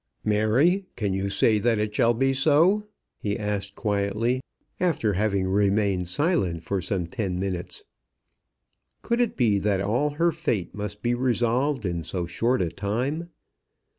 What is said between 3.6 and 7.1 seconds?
quietly, after having remained silent for some